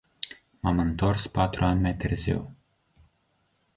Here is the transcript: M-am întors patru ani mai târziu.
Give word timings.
M-am 0.59 0.79
întors 0.79 1.27
patru 1.27 1.65
ani 1.65 1.79
mai 1.81 1.95
târziu. 1.95 2.55